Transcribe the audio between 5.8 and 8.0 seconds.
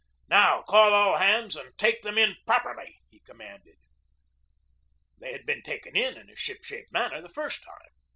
in in a ship shape manner the first time.